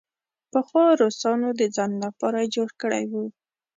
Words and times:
پخوا 0.51 0.85
روسانو 1.01 1.49
د 1.59 1.61
ځان 1.75 1.91
لپاره 2.05 2.51
جوړ 2.55 2.69
کړی 2.81 3.03
وو. 3.11 3.25